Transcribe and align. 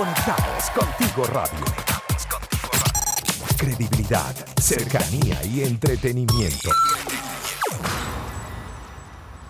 Conectados 0.00 0.70
contigo 0.70 1.24
radio. 1.26 1.60
Credibilidad, 3.58 4.34
cercanía 4.58 5.44
y 5.44 5.62
entretenimiento. 5.62 6.70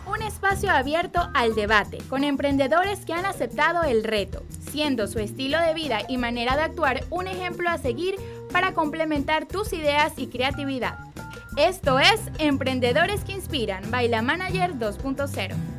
Un 0.06 0.22
espacio 0.22 0.72
abierto 0.72 1.30
al 1.34 1.54
debate 1.54 1.98
con 2.08 2.24
emprendedores 2.24 3.04
que 3.06 3.12
han 3.12 3.26
aceptado 3.26 3.84
el 3.84 4.02
reto, 4.02 4.42
siendo 4.72 5.06
su 5.06 5.20
estilo 5.20 5.60
de 5.60 5.72
vida 5.72 6.00
y 6.08 6.16
manera 6.16 6.56
de 6.56 6.62
actuar 6.62 7.04
un 7.10 7.28
ejemplo 7.28 7.70
a 7.70 7.78
seguir 7.78 8.16
para 8.50 8.74
complementar 8.74 9.46
tus 9.46 9.72
ideas 9.72 10.14
y 10.16 10.26
creatividad. 10.26 10.98
Esto 11.56 12.00
es 12.00 12.20
Emprendedores 12.38 13.22
que 13.22 13.34
Inspiran, 13.34 13.88
Baila 13.92 14.20
Manager 14.20 14.74
2.0. 14.74 15.69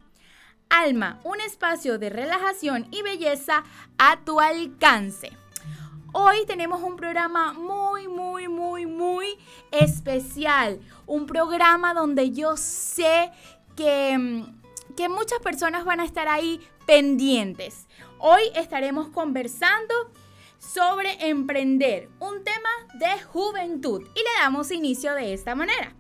Alma, 0.70 1.20
un 1.24 1.40
espacio 1.40 1.98
de 1.98 2.08
relajación 2.08 2.88
y 2.90 3.02
belleza 3.02 3.64
a 3.98 4.24
tu 4.24 4.40
alcance. 4.40 5.41
Hoy 6.14 6.44
tenemos 6.46 6.82
un 6.82 6.96
programa 6.96 7.54
muy, 7.54 8.06
muy, 8.06 8.46
muy, 8.46 8.84
muy 8.84 9.26
especial. 9.70 10.78
Un 11.06 11.24
programa 11.24 11.94
donde 11.94 12.32
yo 12.32 12.58
sé 12.58 13.32
que, 13.76 14.18
mm, 14.18 14.94
que 14.94 15.08
muchas 15.08 15.38
personas 15.38 15.86
van 15.86 16.00
a 16.00 16.04
estar 16.04 16.28
ahí 16.28 16.60
pendientes. 16.86 17.86
Hoy 18.18 18.42
estaremos 18.54 19.08
conversando 19.08 19.94
sobre 20.58 21.28
emprender, 21.28 22.10
un 22.20 22.44
tema 22.44 22.68
de 22.98 23.22
juventud. 23.22 24.02
Y 24.14 24.18
le 24.18 24.42
damos 24.42 24.70
inicio 24.70 25.14
de 25.14 25.32
esta 25.32 25.54
manera. 25.54 25.96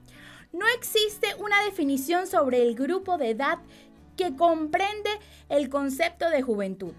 No 0.52 0.66
existe 0.76 1.34
una 1.38 1.64
definición 1.64 2.26
sobre 2.26 2.60
el 2.60 2.74
grupo 2.74 3.16
de 3.16 3.30
edad 3.30 3.60
que 4.18 4.36
comprende 4.36 5.08
el 5.48 5.70
concepto 5.70 6.28
de 6.28 6.42
juventud. 6.42 6.92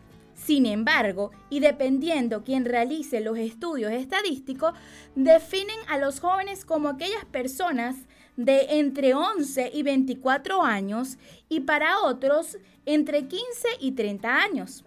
Sin 0.45 0.65
embargo, 0.65 1.31
y 1.49 1.61
dependiendo 1.61 2.43
quien 2.43 2.65
realice 2.65 3.21
los 3.21 3.37
estudios 3.37 3.93
estadísticos, 3.93 4.73
definen 5.15 5.77
a 5.87 5.97
los 5.97 6.19
jóvenes 6.19 6.65
como 6.65 6.89
aquellas 6.89 7.23
personas 7.25 7.95
de 8.35 8.79
entre 8.79 9.13
11 9.13 9.71
y 9.73 9.83
24 9.83 10.63
años 10.63 11.17
y 11.47 11.61
para 11.61 12.01
otros 12.01 12.57
entre 12.85 13.27
15 13.27 13.43
y 13.79 13.93
30 13.93 14.35
años. 14.35 14.83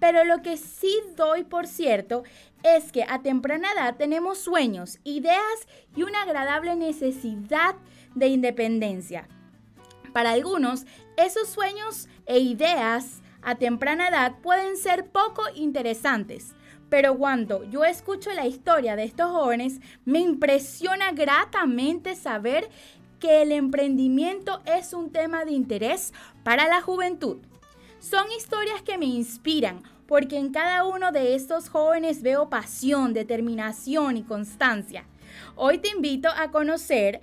Pero 0.00 0.24
lo 0.24 0.42
que 0.42 0.56
sí 0.56 0.96
doy 1.16 1.44
por 1.44 1.68
cierto 1.68 2.24
es 2.64 2.90
que 2.90 3.04
a 3.04 3.22
temprana 3.22 3.70
edad 3.72 3.96
tenemos 3.96 4.38
sueños, 4.38 4.98
ideas 5.04 5.68
y 5.94 6.02
una 6.02 6.22
agradable 6.22 6.74
necesidad 6.74 7.76
de 8.16 8.28
independencia. 8.28 9.28
Para 10.12 10.32
algunos, 10.32 10.86
esos 11.16 11.48
sueños 11.48 12.08
e 12.26 12.40
ideas 12.40 13.22
a 13.42 13.56
temprana 13.56 14.08
edad 14.08 14.36
pueden 14.42 14.76
ser 14.76 15.06
poco 15.06 15.42
interesantes, 15.54 16.54
pero 16.88 17.16
cuando 17.16 17.64
yo 17.64 17.84
escucho 17.84 18.32
la 18.32 18.46
historia 18.46 18.96
de 18.96 19.04
estos 19.04 19.30
jóvenes, 19.30 19.80
me 20.04 20.20
impresiona 20.20 21.12
gratamente 21.12 22.16
saber 22.16 22.68
que 23.18 23.42
el 23.42 23.52
emprendimiento 23.52 24.62
es 24.64 24.92
un 24.92 25.10
tema 25.10 25.44
de 25.44 25.52
interés 25.52 26.12
para 26.44 26.68
la 26.68 26.80
juventud. 26.80 27.38
Son 27.98 28.24
historias 28.36 28.82
que 28.82 28.96
me 28.96 29.06
inspiran 29.06 29.82
porque 30.06 30.38
en 30.38 30.50
cada 30.50 30.84
uno 30.84 31.12
de 31.12 31.34
estos 31.34 31.68
jóvenes 31.68 32.22
veo 32.22 32.48
pasión, 32.48 33.12
determinación 33.12 34.16
y 34.16 34.22
constancia. 34.22 35.04
Hoy 35.54 35.78
te 35.78 35.90
invito 35.90 36.28
a 36.34 36.50
conocer 36.50 37.20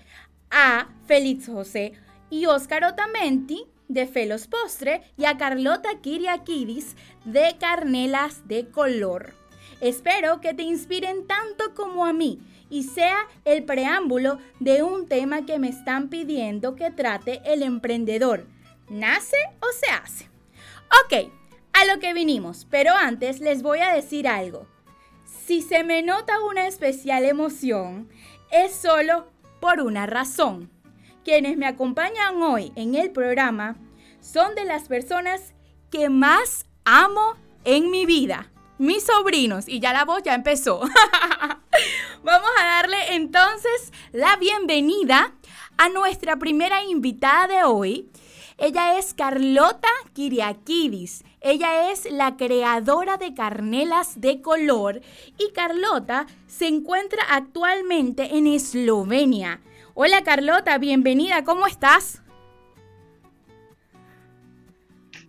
a 0.52 0.90
Félix 1.08 1.48
José 1.48 1.94
y 2.30 2.46
Óscar 2.46 2.84
Otamendi, 2.84 3.66
de 3.88 4.07
Felos 4.07 4.47
Postre 4.47 5.01
y 5.18 5.25
a 5.25 5.38
Carlota 5.38 5.90
Kiriakidis 6.01 6.96
de 7.23 7.56
Carnelas 7.59 8.47
de 8.47 8.69
Color. 8.69 9.34
Espero 9.81 10.41
que 10.41 10.53
te 10.53 10.63
inspiren 10.63 11.28
tanto 11.28 11.73
como 11.75 12.06
a 12.06 12.13
mí 12.13 12.40
y 12.69 12.84
sea 12.84 13.18
el 13.44 13.63
preámbulo 13.63 14.40
de 14.59 14.84
un 14.84 15.07
tema 15.07 15.45
que 15.45 15.59
me 15.59 15.69
están 15.69 16.09
pidiendo 16.09 16.75
que 16.75 16.91
trate 16.91 17.41
el 17.45 17.63
emprendedor. 17.63 18.47
¿Nace 18.90 19.38
o 19.62 19.68
se 19.74 19.91
hace? 19.91 20.29
Ok, 21.06 21.31
a 21.74 21.85
lo 21.85 22.00
que 22.00 22.13
vinimos, 22.13 22.68
pero 22.69 22.94
antes 22.94 23.40
les 23.40 23.62
voy 23.62 23.79
a 23.79 23.94
decir 23.94 24.28
algo. 24.28 24.68
Si 25.45 25.62
se 25.62 25.84
me 25.84 26.01
nota 26.01 26.44
una 26.44 26.68
especial 26.68 27.25
emoción, 27.25 28.09
es 28.51 28.74
solo 28.74 29.28
por 29.59 29.81
una 29.81 30.06
razón. 30.06 30.75
Quienes 31.25 31.58
me 31.58 31.66
acompañan 31.66 32.40
hoy 32.44 32.72
en 32.75 32.94
el 32.94 33.09
programa 33.09 33.78
son 34.22 34.53
de 34.53 34.63
las 34.63 34.88
personas 34.88 35.56
que 35.90 36.08
más 36.08 36.68
amo 36.84 37.34
en 37.63 37.90
mi 37.90 38.06
vida. 38.06 38.52
Mis 38.78 39.08
sobrinos, 39.08 39.68
y 39.68 39.80
ya 39.80 39.91
la 39.91 40.06
voz 40.06 40.22
ya 40.22 40.36
empezó. 40.36 40.81
Vamos 42.24 42.50
a 42.62 42.63
darle 42.63 43.16
entonces 43.16 43.91
la 44.12 44.36
bienvenida 44.36 45.34
a 45.78 45.90
nuestra 45.90 46.36
primera 46.36 46.84
invitada 46.84 47.47
de 47.47 47.63
hoy. 47.63 48.12
Ella 48.59 49.00
es 49.00 49.16
Carlota 49.16 49.90
Kiriakidis. 50.13 51.24
Ella 51.42 51.90
es 51.92 52.06
la 52.06 52.38
creadora 52.38 53.18
de 53.18 53.34
Carnelas 53.34 54.22
de 54.22 54.42
Color 54.42 55.02
y 55.40 55.52
Carlota 55.53 56.28
se 56.46 56.68
encuentra 56.68 57.24
actualmente 57.31 58.38
en 58.38 58.46
Eslovenia. 58.46 59.59
Hola 59.97 60.25
Carlota, 60.25 60.78
bienvenida, 60.78 61.45
¿cómo 61.45 61.66
estás? 61.67 62.22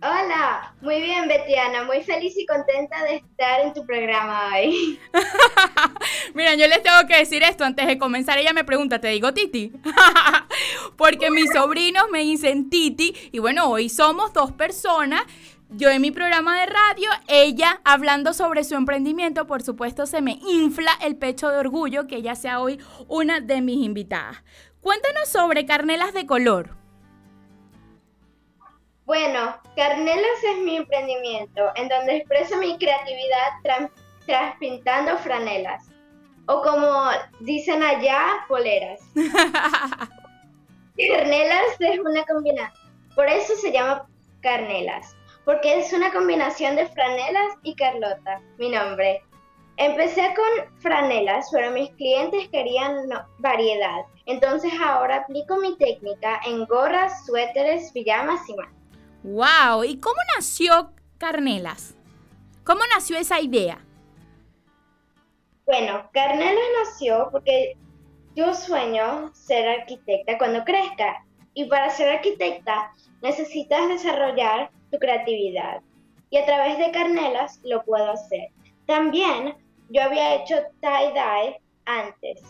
Hola, 0.01 0.75
muy 0.81 1.01
bien 1.01 1.25
Betiana, 1.29 1.85
muy 1.85 2.03
feliz 2.03 2.37
y 2.37 2.45
contenta 2.45 3.01
de 3.05 3.15
estar 3.15 3.61
en 3.61 3.73
tu 3.73 3.85
programa 3.85 4.49
hoy. 4.53 4.99
Mira, 6.33 6.55
yo 6.55 6.67
les 6.67 6.83
tengo 6.83 7.07
que 7.07 7.17
decir 7.17 7.43
esto 7.43 7.63
antes 7.63 7.87
de 7.87 7.97
comenzar. 7.97 8.39
Ella 8.39 8.51
me 8.51 8.65
pregunta, 8.65 8.99
¿te 8.99 9.07
digo 9.07 9.33
Titi? 9.33 9.71
Porque 10.97 11.31
mis 11.31 11.49
sobrinos 11.53 12.09
me 12.11 12.19
dicen 12.19 12.69
Titi 12.69 13.15
y 13.31 13.39
bueno, 13.39 13.69
hoy 13.69 13.87
somos 13.87 14.33
dos 14.33 14.51
personas 14.51 15.23
yo 15.69 15.89
en 15.89 16.01
mi 16.01 16.11
programa 16.11 16.59
de 16.59 16.65
radio, 16.65 17.09
ella 17.27 17.81
hablando 17.83 18.33
sobre 18.33 18.63
su 18.63 18.75
emprendimiento, 18.75 19.47
por 19.47 19.61
supuesto 19.61 20.05
se 20.05 20.21
me 20.21 20.39
infla 20.47 20.91
el 21.01 21.17
pecho 21.17 21.49
de 21.49 21.57
orgullo 21.57 22.07
que 22.07 22.15
ella 22.17 22.35
sea 22.35 22.61
hoy 22.61 22.79
una 23.07 23.41
de 23.41 23.61
mis 23.61 23.83
invitadas. 23.83 24.43
Cuéntanos 24.81 25.27
sobre 25.27 25.65
Carnelas 25.65 26.13
de 26.13 26.25
Color. 26.25 26.77
Bueno, 29.05 29.57
Carnelas 29.75 30.43
es 30.43 30.57
mi 30.59 30.77
emprendimiento 30.77 31.71
en 31.75 31.89
donde 31.89 32.17
expreso 32.17 32.57
mi 32.57 32.77
creatividad 32.77 33.89
traspintando 34.25 35.17
franelas. 35.17 35.89
O 36.45 36.61
como 36.61 37.09
dicen 37.41 37.83
allá, 37.83 38.45
poleras. 38.47 39.01
Carnelas 40.97 41.75
es 41.79 41.99
una 41.99 42.23
combinación. 42.25 42.93
Por 43.15 43.27
eso 43.27 43.53
se 43.55 43.71
llama 43.71 44.07
Carnelas 44.41 45.17
porque 45.47 45.79
es 45.79 45.93
una 45.93 46.11
combinación 46.11 46.75
de 46.75 46.89
franelas 46.89 47.55
y 47.63 47.73
Carlota, 47.73 48.41
mi 48.57 48.69
nombre. 48.69 49.23
Empecé 49.77 50.33
con 50.35 50.81
franelas, 50.81 51.47
pero 51.53 51.71
mis 51.71 51.89
clientes 51.91 52.49
querían 52.49 53.07
variedad. 53.37 54.01
Entonces 54.25 54.73
ahora 54.83 55.19
aplico 55.19 55.55
mi 55.55 55.77
técnica 55.77 56.41
en 56.45 56.65
gorras, 56.65 57.25
suéteres, 57.25 57.93
pijamas 57.93 58.41
y 58.49 58.55
más. 58.55 58.67
¡Wow! 59.23 59.85
¿Y 59.85 59.97
cómo 60.01 60.17
nació 60.35 60.91
Carnelas? 61.17 61.95
¿Cómo 62.65 62.81
nació 62.93 63.17
esa 63.17 63.39
idea? 63.39 63.79
Bueno, 65.65 66.09
Carnelas 66.11 66.65
nació 66.83 67.29
porque 67.31 67.77
yo 68.35 68.53
sueño 68.53 69.31
ser 69.33 69.65
arquitecta 69.79 70.37
cuando 70.37 70.65
crezca 70.65 71.25
Y 71.53 71.69
para 71.69 71.89
ser 71.89 72.17
arquitecta 72.17 72.91
necesitas 73.21 73.87
desarrollar 73.87 74.71
tu 74.91 74.97
creatividad. 74.97 75.81
Y 76.29 76.37
a 76.37 76.45
través 76.45 76.77
de 76.77 76.91
Carnelas 76.91 77.59
lo 77.63 77.83
puedo 77.83 78.11
hacer. 78.11 78.49
También 78.85 79.55
yo 79.89 80.01
había 80.01 80.35
hecho 80.35 80.55
tie-dye 80.81 81.61
antes 81.85 82.41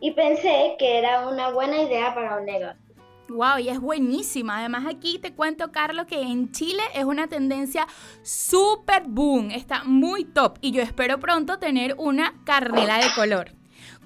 y 0.00 0.12
pensé 0.12 0.76
que 0.78 0.98
era 0.98 1.28
una 1.28 1.50
buena 1.50 1.82
idea 1.82 2.14
para 2.14 2.38
un 2.38 2.44
negocio. 2.44 2.88
Wow, 3.28 3.58
y 3.58 3.68
es 3.68 3.78
buenísima. 3.78 4.58
Además 4.58 4.86
aquí 4.86 5.18
te 5.18 5.34
cuento, 5.34 5.70
Carlos, 5.70 6.06
que 6.06 6.22
en 6.22 6.50
Chile 6.50 6.82
es 6.94 7.04
una 7.04 7.28
tendencia 7.28 7.86
súper 8.22 9.02
boom. 9.06 9.50
Está 9.50 9.84
muy 9.84 10.24
top 10.24 10.58
y 10.62 10.70
yo 10.72 10.82
espero 10.82 11.20
pronto 11.20 11.58
tener 11.58 11.94
una 11.98 12.34
carnela 12.44 12.96
de 12.96 13.12
color. 13.14 13.52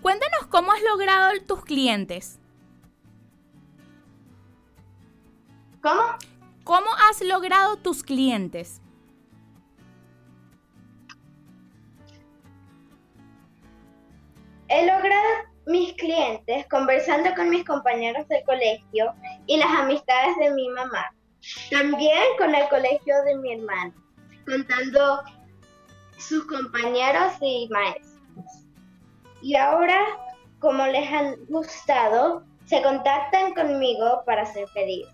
Cuéntanos 0.00 0.49
cómo 0.49 0.72
has 0.72 0.82
logrado 0.82 1.31
tus 1.46 1.64
clientes. 1.64 2.40
¿Cómo? 5.81 6.02
¿Cómo 6.64 6.87
has 7.09 7.20
logrado 7.23 7.76
tus 7.76 8.05
clientes? 8.05 8.81
He 14.69 14.87
logrado 14.87 15.29
mis 15.67 15.93
clientes 15.94 16.67
conversando 16.69 17.35
con 17.35 17.50
mis 17.50 17.64
compañeros 17.64 18.29
del 18.29 18.44
colegio 18.44 19.12
y 19.47 19.56
las 19.56 19.70
amistades 19.70 20.37
de 20.38 20.50
mi 20.53 20.69
mamá. 20.69 21.12
También 21.70 22.23
con 22.38 22.55
el 22.55 22.69
colegio 22.69 23.14
de 23.25 23.37
mi 23.38 23.55
hermano, 23.55 23.93
contando 24.47 25.23
sus 26.17 26.47
compañeros 26.47 27.32
y 27.41 27.69
maestros. 27.70 28.67
Y 29.43 29.56
ahora, 29.56 30.00
como 30.61 30.87
les 30.87 31.11
han 31.12 31.35
gustado, 31.49 32.44
se 32.67 32.81
contactan 32.82 33.53
conmigo 33.55 34.23
para 34.25 34.43
hacer 34.43 34.67
pedidos. 34.73 35.12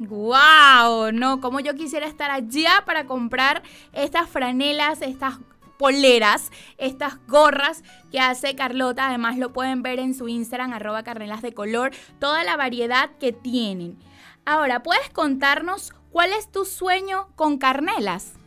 ¡Wow! 0.00 1.12
No, 1.12 1.42
como 1.42 1.60
yo 1.60 1.74
quisiera 1.74 2.06
estar 2.06 2.30
allá 2.30 2.84
para 2.86 3.04
comprar 3.04 3.62
estas 3.92 4.30
franelas, 4.30 5.02
estas 5.02 5.40
poleras, 5.78 6.50
estas 6.78 7.18
gorras 7.26 7.84
que 8.10 8.18
hace 8.18 8.56
Carlota. 8.56 9.08
Además 9.08 9.36
lo 9.36 9.52
pueden 9.52 9.82
ver 9.82 9.98
en 9.98 10.14
su 10.14 10.26
Instagram, 10.26 10.72
arroba 10.72 11.02
carnelas 11.02 11.42
de 11.42 11.52
color, 11.52 11.92
toda 12.18 12.44
la 12.44 12.56
variedad 12.56 13.10
que 13.20 13.32
tienen. 13.32 13.98
Ahora, 14.46 14.82
¿puedes 14.82 15.10
contarnos 15.10 15.92
cuál 16.10 16.32
es 16.32 16.50
tu 16.50 16.64
sueño 16.64 17.28
con 17.36 17.58
Carnelas? 17.58 18.39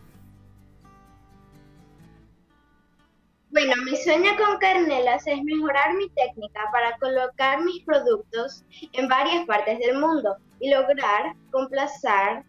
Bueno, 3.53 3.75
mi 3.85 3.95
sueño 3.95 4.31
con 4.35 4.57
Carnelas 4.57 5.27
es 5.27 5.43
mejorar 5.43 5.93
mi 5.93 6.09
técnica 6.09 6.59
para 6.71 6.97
colocar 6.97 7.61
mis 7.61 7.83
productos 7.83 8.63
en 8.93 9.07
varias 9.07 9.45
partes 9.45 9.77
del 9.77 9.99
mundo 9.99 10.35
y 10.59 10.71
lograr 10.71 11.35
complacer 11.51 12.43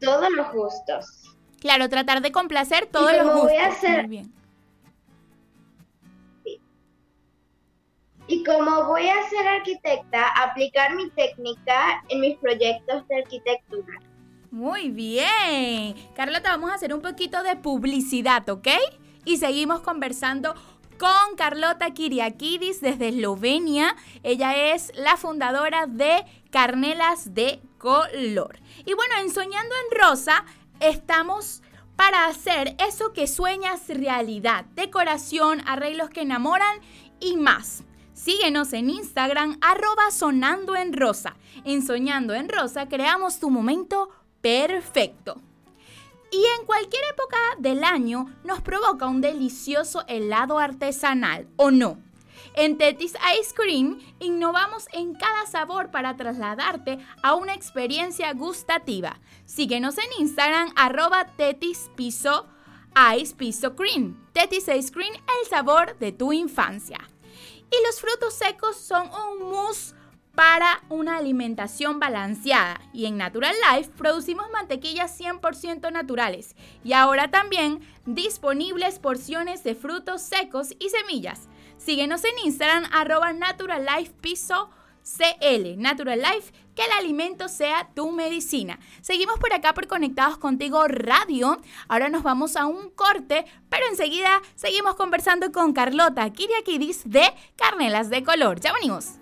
todos 0.00 0.28
los 0.30 0.52
gustos. 0.52 1.36
Claro, 1.60 1.88
tratar 1.88 2.20
de 2.20 2.32
complacer 2.32 2.86
todos 2.86 3.12
los 3.12 3.26
gustos. 3.26 3.42
Voy 3.44 3.56
a 3.58 3.66
hacer... 3.68 4.08
bien. 4.08 4.34
Y 8.26 8.42
como 8.42 8.86
voy 8.86 9.08
a 9.08 9.22
ser 9.28 9.46
arquitecta, 9.46 10.26
aplicar 10.42 10.96
mi 10.96 11.10
técnica 11.10 12.02
en 12.08 12.20
mis 12.20 12.36
proyectos 12.38 13.06
de 13.06 13.18
arquitectura. 13.18 14.00
Muy 14.50 14.88
bien. 14.90 15.94
Carlota, 16.16 16.50
vamos 16.50 16.70
a 16.70 16.74
hacer 16.74 16.92
un 16.92 17.02
poquito 17.02 17.44
de 17.44 17.54
publicidad, 17.54 18.48
¿ok? 18.48 18.66
Y 19.30 19.36
seguimos 19.36 19.78
conversando 19.82 20.56
con 20.98 21.36
Carlota 21.36 21.92
Kiriakidis 21.92 22.80
desde 22.80 23.10
Eslovenia. 23.10 23.94
Ella 24.24 24.74
es 24.74 24.90
la 24.96 25.16
fundadora 25.16 25.86
de 25.86 26.24
Carnelas 26.50 27.32
de 27.32 27.62
Color. 27.78 28.58
Y 28.84 28.92
bueno, 28.94 29.14
en 29.20 29.30
Soñando 29.30 29.72
en 29.86 30.00
Rosa 30.00 30.44
estamos 30.80 31.62
para 31.94 32.26
hacer 32.26 32.74
eso 32.84 33.12
que 33.12 33.28
sueñas 33.28 33.82
realidad, 33.86 34.64
decoración, 34.74 35.62
arreglos 35.64 36.10
que 36.10 36.22
enamoran 36.22 36.80
y 37.20 37.36
más. 37.36 37.84
Síguenos 38.12 38.72
en 38.72 38.90
Instagram 38.90 39.58
arroba 39.60 40.10
sonando 40.10 40.74
en 40.74 40.92
rosa. 40.92 41.36
En 41.64 41.86
Soñando 41.86 42.34
en 42.34 42.48
Rosa 42.48 42.88
creamos 42.88 43.38
tu 43.38 43.48
momento 43.48 44.08
perfecto. 44.40 45.40
Y 46.32 46.44
en 46.58 46.66
cualquier 46.66 47.02
época 47.12 47.38
del 47.58 47.82
año 47.84 48.26
nos 48.44 48.60
provoca 48.60 49.06
un 49.06 49.20
delicioso 49.20 50.04
helado 50.06 50.58
artesanal, 50.58 51.48
¿o 51.56 51.70
no? 51.70 51.98
En 52.54 52.78
Tetis 52.78 53.14
Ice 53.40 53.54
Cream 53.54 54.00
innovamos 54.18 54.86
en 54.92 55.14
cada 55.14 55.46
sabor 55.46 55.90
para 55.90 56.16
trasladarte 56.16 56.98
a 57.22 57.34
una 57.34 57.54
experiencia 57.54 58.32
gustativa. 58.32 59.18
Síguenos 59.44 59.98
en 59.98 60.04
Instagram 60.18 60.72
arroba 60.76 61.26
Tetis 61.36 61.90
Piso 61.96 62.46
Ice 63.16 63.34
Piso 63.34 63.76
Cream. 63.76 64.28
Tetis 64.32 64.68
Ice 64.68 64.92
Cream, 64.92 65.12
el 65.14 65.48
sabor 65.48 65.98
de 65.98 66.12
tu 66.12 66.32
infancia. 66.32 66.98
Y 67.70 67.86
los 67.86 68.00
frutos 68.00 68.34
secos 68.34 68.76
son 68.76 69.08
un 69.08 69.48
mousse 69.50 69.94
para 70.40 70.82
una 70.88 71.18
alimentación 71.18 72.00
balanceada. 72.00 72.80
Y 72.94 73.04
en 73.04 73.18
Natural 73.18 73.54
Life 73.70 73.90
producimos 73.94 74.46
mantequillas 74.50 75.20
100% 75.20 75.92
naturales. 75.92 76.56
Y 76.82 76.94
ahora 76.94 77.30
también 77.30 77.80
disponibles 78.06 78.98
porciones 79.00 79.64
de 79.64 79.74
frutos 79.74 80.22
secos 80.22 80.74
y 80.78 80.88
semillas. 80.88 81.50
Síguenos 81.76 82.24
en 82.24 82.30
Instagram 82.42 82.84
arroba 82.90 83.34
Natural 83.34 83.84
Life 83.84 84.14
Piso 84.22 84.70
CL, 85.02 85.76
Natural 85.76 86.18
Life, 86.18 86.54
que 86.74 86.86
el 86.86 86.92
alimento 86.92 87.50
sea 87.50 87.90
tu 87.94 88.10
medicina. 88.10 88.78
Seguimos 89.02 89.38
por 89.38 89.52
acá 89.52 89.74
por 89.74 89.88
Conectados 89.88 90.38
Contigo 90.38 90.88
Radio. 90.88 91.60
Ahora 91.86 92.08
nos 92.08 92.22
vamos 92.22 92.56
a 92.56 92.64
un 92.64 92.88
corte, 92.88 93.44
pero 93.68 93.84
enseguida 93.90 94.40
seguimos 94.54 94.94
conversando 94.94 95.52
con 95.52 95.74
Carlota 95.74 96.30
Kiriakidis 96.30 97.02
de 97.04 97.30
Carnelas 97.56 98.08
de 98.08 98.24
Color. 98.24 98.60
Ya 98.60 98.72
venimos. 98.72 99.19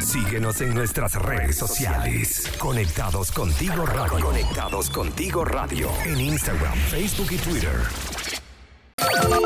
Síguenos 0.00 0.60
en 0.60 0.74
nuestras 0.74 1.14
redes 1.14 1.56
sociales. 1.56 2.52
Conectados 2.58 3.32
Contigo 3.32 3.86
Radio. 3.86 4.24
Conectados 4.24 4.90
Contigo 4.90 5.44
Radio. 5.44 5.90
En 6.04 6.20
Instagram, 6.20 6.74
Facebook 6.74 7.28
y 7.32 7.36
Twitter. 7.36 7.80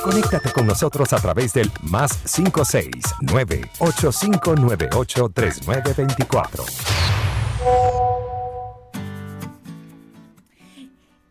Conéctate 0.02 0.52
con 0.52 0.67
nosotros 0.67 1.12
a 1.12 1.17
través 1.17 1.52
del 1.52 1.70
más 1.82 2.19
569 2.35 3.70
8598 3.79 5.29
3924. 5.32 6.64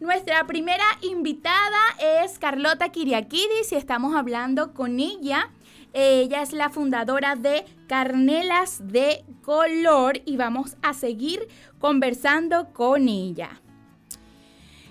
Nuestra 0.00 0.46
primera 0.46 0.84
invitada 1.02 1.76
es 2.22 2.38
Carlota 2.38 2.88
Kiriakidis 2.88 3.72
y 3.72 3.74
estamos 3.74 4.14
hablando 4.14 4.72
con 4.72 5.00
ella. 5.00 5.50
Ella 5.92 6.42
es 6.42 6.52
la 6.52 6.70
fundadora 6.70 7.34
de 7.34 7.64
Carnelas 7.86 8.86
de 8.86 9.24
Color 9.42 10.20
y 10.24 10.36
vamos 10.36 10.76
a 10.82 10.94
seguir 10.94 11.48
conversando 11.78 12.72
con 12.72 13.08
ella. 13.08 13.60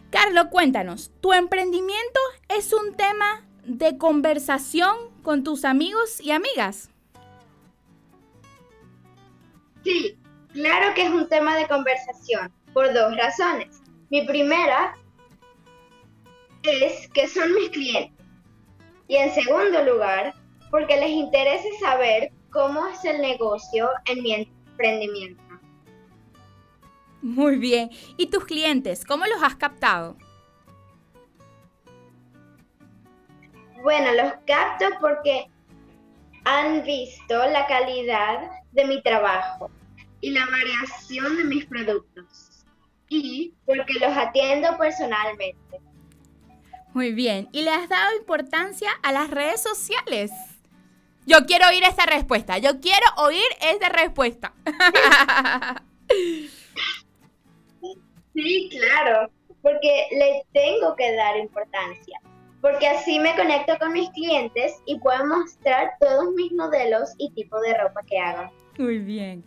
Carlos, 0.09 0.47
cuéntanos, 0.49 1.11
¿tu 1.21 1.33
emprendimiento 1.33 2.19
es 2.49 2.73
un 2.73 2.95
tema 2.95 3.45
de 3.65 3.97
conversación 3.97 4.95
con 5.21 5.43
tus 5.43 5.65
amigos 5.65 6.21
y 6.21 6.31
amigas? 6.31 6.89
Sí, 9.83 10.17
claro 10.53 10.93
que 10.95 11.03
es 11.03 11.09
un 11.09 11.27
tema 11.27 11.55
de 11.57 11.67
conversación, 11.67 12.51
por 12.73 12.93
dos 12.93 13.15
razones. 13.17 13.81
Mi 14.09 14.25
primera 14.25 14.95
es 16.63 17.09
que 17.09 17.27
son 17.27 17.53
mis 17.53 17.69
clientes. 17.69 18.25
Y 19.07 19.15
en 19.15 19.33
segundo 19.33 19.83
lugar, 19.83 20.33
porque 20.69 20.97
les 20.97 21.09
interesa 21.09 21.67
saber 21.79 22.31
cómo 22.51 22.87
es 22.87 23.03
el 23.05 23.21
negocio 23.21 23.89
en 24.07 24.23
mi 24.23 24.33
emprendimiento. 24.33 25.41
Muy 27.21 27.57
bien. 27.57 27.89
¿Y 28.17 28.27
tus 28.27 28.45
clientes, 28.45 29.03
cómo 29.05 29.25
los 29.25 29.41
has 29.41 29.55
captado? 29.55 30.15
Bueno, 33.81 34.13
los 34.13 34.33
capto 34.45 34.85
porque 34.99 35.47
han 36.45 36.83
visto 36.83 37.35
la 37.47 37.65
calidad 37.67 38.49
de 38.71 38.85
mi 38.85 39.01
trabajo. 39.01 39.69
y 40.19 40.31
la 40.31 40.45
variación 40.47 41.37
de 41.37 41.43
mis 41.43 41.65
productos. 41.65 42.65
Y 43.07 43.53
porque 43.65 43.93
los 43.93 44.17
atiendo 44.17 44.75
personalmente. 44.77 45.79
Muy 46.93 47.11
bien. 47.13 47.47
¿Y 47.51 47.61
le 47.61 47.69
has 47.69 47.87
dado 47.87 48.17
importancia 48.17 48.89
a 49.03 49.11
las 49.11 49.29
redes 49.29 49.61
sociales? 49.61 50.31
Yo 51.27 51.45
quiero 51.45 51.67
oír 51.67 51.83
esta 51.83 52.05
respuesta. 52.05 52.57
Yo 52.57 52.79
quiero 52.79 53.05
oír 53.17 53.45
esta 53.61 53.89
respuesta. 53.89 54.53
Sí, 58.33 58.69
claro, 58.69 59.31
porque 59.63 60.05
le 60.11 60.43
tengo 60.53 60.95
que 60.95 61.11
dar 61.15 61.37
importancia, 61.37 62.21
porque 62.61 62.87
así 62.87 63.17
me 63.17 63.35
conecto 63.35 63.79
con 63.79 63.93
mis 63.93 64.11
clientes 64.11 64.75
y 64.85 64.99
puedo 64.99 65.25
mostrar 65.25 65.93
todos 65.99 66.31
mis 66.35 66.53
modelos 66.53 67.15
y 67.17 67.31
tipo 67.31 67.59
de 67.61 67.75
ropa 67.75 68.03
que 68.07 68.19
hago. 68.19 68.51
Muy 68.77 68.99
bien. 68.99 69.43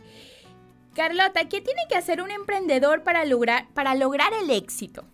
Carlota, 0.96 1.48
¿qué 1.48 1.60
tiene 1.60 1.82
que 1.88 1.94
hacer 1.94 2.20
un 2.20 2.32
emprendedor 2.32 3.04
para 3.04 3.24
lograr, 3.24 3.68
para 3.74 3.94
lograr 3.94 4.32
el 4.42 4.50
éxito? 4.50 5.04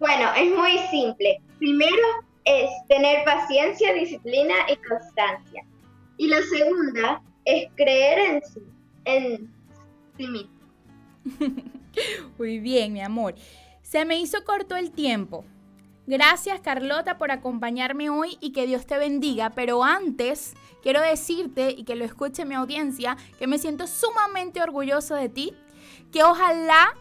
Bueno, 0.00 0.28
es 0.34 0.56
muy 0.56 0.76
simple. 0.90 1.40
Primero 1.60 2.27
es 2.48 2.70
tener 2.88 3.24
paciencia, 3.24 3.92
disciplina 3.92 4.54
y 4.68 4.76
constancia. 4.88 5.64
Y 6.16 6.28
la 6.28 6.40
segunda 6.42 7.22
es 7.44 7.68
creer 7.76 8.18
en 8.18 8.42
sí, 8.42 8.62
en 9.04 9.54
sí 10.16 10.26
mismo. 10.26 10.58
Muy 12.38 12.58
bien, 12.58 12.94
mi 12.94 13.02
amor. 13.02 13.34
Se 13.82 14.04
me 14.04 14.18
hizo 14.18 14.44
corto 14.44 14.76
el 14.76 14.92
tiempo. 14.92 15.44
Gracias 16.06 16.60
Carlota 16.60 17.18
por 17.18 17.30
acompañarme 17.30 18.08
hoy 18.08 18.38
y 18.40 18.52
que 18.52 18.66
Dios 18.66 18.86
te 18.86 18.96
bendiga. 18.96 19.50
Pero 19.50 19.84
antes 19.84 20.54
quiero 20.82 21.02
decirte 21.02 21.74
y 21.76 21.84
que 21.84 21.96
lo 21.96 22.04
escuche 22.06 22.46
mi 22.46 22.54
audiencia 22.54 23.18
que 23.38 23.46
me 23.46 23.58
siento 23.58 23.86
sumamente 23.86 24.62
orgulloso 24.62 25.14
de 25.14 25.28
ti. 25.28 25.52
Que 26.10 26.22
ojalá 26.22 26.94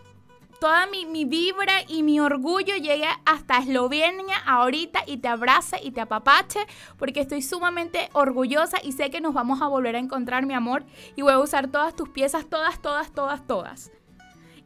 toda 0.60 0.88
mi, 0.88 1.06
mi, 1.06 1.26
vibra 1.26 1.74
y 1.88 2.04
mi 2.04 2.20
orgullo 2.20 2.76
llegue 2.76 3.08
hasta 3.26 3.60
Eslovenia 3.60 4.38
ahorita 4.46 5.04
y 5.06 5.18
te 5.18 5.28
abrace 5.28 5.78
y 5.84 5.92
te 5.92 6.02
apapache 6.02 6.60
porque 6.98 7.22
estoy 7.22 7.42
sumamente 7.42 8.10
orgullosa 8.14 8.78
y 8.84 8.92
sé 8.94 9.10
que 9.10 9.22
nos 9.22 9.34
vamos 9.34 9.62
a 9.62 9.68
volver 9.68 9.96
a 9.96 10.00
encontrar 10.00 10.46
mi 10.46 10.54
amor 10.54 10.86
y 11.16 11.22
voy 11.22 11.34
a 11.34 11.40
usar 11.40 11.68
todas 11.70 11.96
tus 11.96 12.10
piezas, 12.10 12.50
todas, 12.50 12.82
todas, 12.82 13.12
todas, 13.12 13.46
todas. 13.46 13.92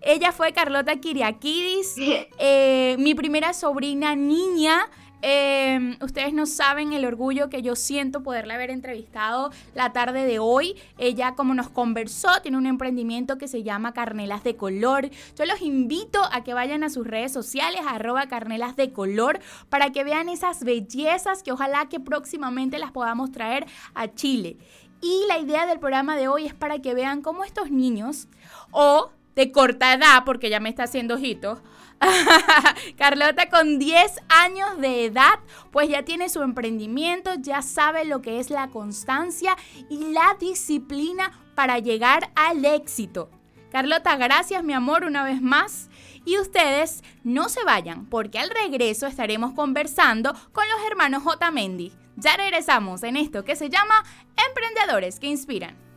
Ella 0.01 0.31
fue 0.31 0.51
Carlota 0.51 0.95
Kiriakidis, 0.95 1.95
eh, 2.39 2.95
mi 2.98 3.13
primera 3.13 3.53
sobrina 3.53 4.15
niña. 4.15 4.89
Em, 5.21 5.97
ustedes 6.01 6.33
no 6.33 6.45
saben 6.45 6.93
el 6.93 7.05
orgullo 7.05 7.49
que 7.49 7.61
yo 7.61 7.75
siento 7.75 8.23
poderla 8.23 8.55
haber 8.55 8.71
entrevistado 8.71 9.51
la 9.75 9.93
tarde 9.93 10.25
de 10.25 10.39
hoy. 10.39 10.75
Ella, 10.97 11.35
como 11.35 11.53
nos 11.53 11.69
conversó, 11.69 12.29
tiene 12.41 12.57
un 12.57 12.65
emprendimiento 12.65 13.37
que 13.37 13.47
se 13.47 13.63
llama 13.63 13.93
Carnelas 13.93 14.43
de 14.43 14.55
Color. 14.55 15.09
Yo 15.37 15.45
los 15.45 15.61
invito 15.61 16.19
a 16.31 16.43
que 16.43 16.53
vayan 16.53 16.83
a 16.83 16.89
sus 16.89 17.05
redes 17.05 17.31
sociales, 17.31 17.81
arroba 17.87 18.27
Carnelas 18.27 18.75
de 18.75 18.91
Color, 18.91 19.39
para 19.69 19.91
que 19.91 20.03
vean 20.03 20.29
esas 20.29 20.63
bellezas 20.63 21.43
que 21.43 21.51
ojalá 21.51 21.87
que 21.87 21.99
próximamente 21.99 22.79
las 22.79 22.91
podamos 22.91 23.31
traer 23.31 23.65
a 23.93 24.07
Chile. 24.13 24.57
Y 25.01 25.25
la 25.27 25.39
idea 25.39 25.65
del 25.65 25.79
programa 25.79 26.15
de 26.15 26.27
hoy 26.27 26.45
es 26.45 26.53
para 26.53 26.79
que 26.79 26.93
vean 26.93 27.21
cómo 27.21 27.43
estos 27.43 27.71
niños 27.71 28.27
o 28.71 29.11
de 29.35 29.51
corta 29.51 29.93
edad, 29.93 30.23
porque 30.25 30.50
ya 30.50 30.59
me 30.59 30.69
está 30.69 30.83
haciendo 30.83 31.15
ojitos. 31.15 31.59
Carlota 32.97 33.50
con 33.50 33.77
10 33.77 34.21
años 34.29 34.79
de 34.79 35.05
edad, 35.05 35.39
pues 35.71 35.89
ya 35.89 36.03
tiene 36.03 36.29
su 36.29 36.41
emprendimiento, 36.41 37.31
ya 37.38 37.61
sabe 37.61 38.05
lo 38.05 38.21
que 38.21 38.39
es 38.39 38.50
la 38.50 38.69
constancia 38.69 39.55
y 39.89 40.11
la 40.11 40.35
disciplina 40.39 41.31
para 41.55 41.79
llegar 41.79 42.31
al 42.35 42.65
éxito. 42.65 43.29
Carlota, 43.71 44.17
gracias 44.17 44.63
mi 44.63 44.73
amor 44.73 45.05
una 45.05 45.23
vez 45.23 45.41
más. 45.41 45.89
Y 46.23 46.38
ustedes 46.38 47.03
no 47.23 47.50
se 47.50 47.63
vayan, 47.63 48.05
porque 48.05 48.38
al 48.38 48.50
regreso 48.50 49.07
estaremos 49.07 49.53
conversando 49.53 50.33
con 50.51 50.65
los 50.69 50.88
hermanos 50.88 51.23
J. 51.23 51.50
Mendy. 51.50 51.91
Ya 52.15 52.38
regresamos 52.38 53.01
en 53.01 53.17
esto 53.17 53.43
que 53.43 53.55
se 53.55 53.69
llama 53.69 54.03
Emprendedores 54.47 55.19
que 55.19 55.27
Inspiran 55.27 55.90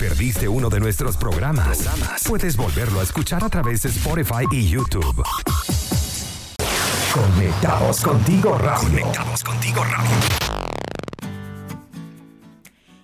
perdiste 0.00 0.48
uno 0.48 0.68
de 0.70 0.80
nuestros 0.80 1.18
programas, 1.18 1.86
puedes 2.26 2.56
volverlo 2.56 3.00
a 3.00 3.02
escuchar 3.02 3.44
a 3.44 3.50
través 3.50 3.82
de 3.82 3.90
Spotify 3.90 4.46
y 4.50 4.66
YouTube. 4.66 5.22
Conectados 7.12 8.00
contigo 8.00 8.56
radio. 8.56 8.88
Conectados 8.88 9.44
contigo 9.44 9.84
radio. 9.84 10.16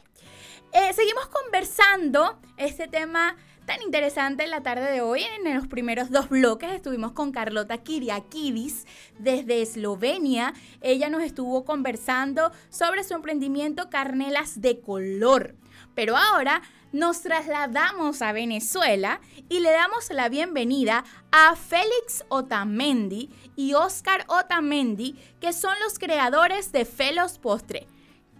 Eh, 0.72 0.94
seguimos 0.94 1.28
conversando 1.28 2.40
este 2.56 2.88
tema 2.88 3.37
tan 3.68 3.82
interesante 3.82 4.46
la 4.46 4.62
tarde 4.62 4.90
de 4.90 5.02
hoy. 5.02 5.25
En 5.44 5.54
los 5.54 5.66
primeros 5.66 6.10
dos 6.10 6.30
bloques 6.30 6.72
estuvimos 6.72 7.12
con 7.12 7.32
Carlota 7.32 7.76
Kiriakidis 7.76 8.87
desde 9.18 9.60
Eslovenia. 9.60 10.54
Ella 10.80 11.10
nos 11.10 11.22
estuvo 11.22 11.66
conversando 11.66 12.50
sobre 12.70 13.04
su 13.04 13.12
emprendimiento 13.12 13.90
Carnelas 13.90 14.62
de 14.62 14.80
Color. 14.80 15.54
Pero 15.94 16.16
ahora 16.16 16.62
nos 16.92 17.20
trasladamos 17.20 18.22
a 18.22 18.32
Venezuela 18.32 19.20
y 19.50 19.60
le 19.60 19.70
damos 19.70 20.08
la 20.12 20.30
bienvenida 20.30 21.04
a 21.30 21.54
Félix 21.54 22.25
Otamendi 22.30 23.28
y 23.54 23.75
Oscar 23.75 24.25
Otamendi, 24.28 25.14
que 25.42 25.52
son 25.52 25.75
los 25.84 25.98
creadores 25.98 26.72
de 26.72 26.87
Felos 26.87 27.37
Postre. 27.38 27.87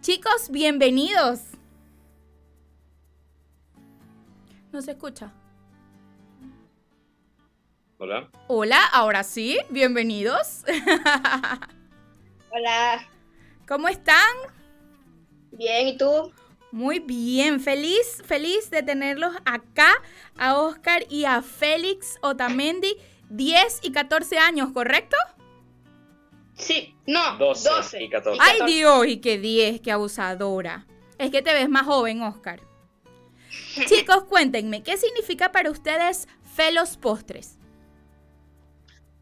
Chicos, 0.01 0.49
bienvenidos. 0.51 1.58
No 4.73 4.83
se 4.83 4.91
escucha. 4.93 5.33
Hola. 7.97 8.31
Hola, 8.47 8.85
ahora 8.93 9.25
sí, 9.25 9.59
bienvenidos. 9.71 10.63
Hola. 12.51 13.09
¿Cómo 13.67 13.89
están? 13.89 14.37
Bien, 15.53 15.89
¿y 15.89 15.97
tú? 15.97 16.33
Muy 16.71 17.01
bien, 17.01 17.61
feliz, 17.61 18.23
feliz 18.27 18.71
de 18.71 18.83
tenerlos 18.83 19.35
acá, 19.47 19.91
a 20.37 20.59
Oscar 20.59 21.05
y 21.09 21.25
a 21.25 21.41
Félix 21.41 22.19
Otamendi, 22.21 22.95
10 23.31 23.81
y 23.83 23.93
14 23.93 24.39
años, 24.39 24.71
¿correcto? 24.73 25.17
Sí, 26.55 26.95
no, 27.07 27.39
12, 27.39 28.03
y 28.03 28.11
14. 28.11 28.41
Ay 28.43 28.61
Dios, 28.67 29.07
y 29.07 29.21
qué 29.21 29.39
10, 29.39 29.81
qué 29.81 29.93
abusadora. 29.93 30.87
Es 31.17 31.31
que 31.31 31.41
te 31.41 31.55
ves 31.55 31.71
más 31.71 31.87
joven, 31.87 32.21
Oscar. 32.23 32.68
Chicos, 33.87 34.25
cuéntenme, 34.25 34.83
¿qué 34.83 34.97
significa 34.97 35.53
para 35.53 35.71
ustedes 35.71 36.29
Felos 36.55 36.97
Postres? 36.97 37.59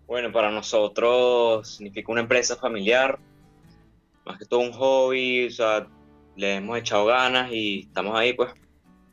Bueno, 0.07 0.33
para 0.33 0.51
nosotros 0.51 1.69
significa 1.69 2.13
una 2.13 2.21
empresa 2.21 2.57
familiar, 2.57 3.19
más 4.25 4.39
que 4.39 4.45
todo 4.45 4.61
un 4.61 4.73
hobby, 4.73 5.47
o 5.47 5.51
sea, 5.51 5.87
le 6.37 6.57
hemos 6.57 6.79
echado 6.79 7.07
ganas 7.07 7.51
y 7.53 7.81
estamos 7.81 8.17
ahí, 8.17 8.33
pues. 8.33 8.53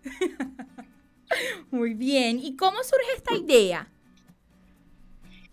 Muy 1.72 1.96
bien, 1.96 2.40
¿y 2.40 2.56
cómo 2.56 2.84
surge 2.84 3.14
esta 3.16 3.36
idea? 3.36 3.88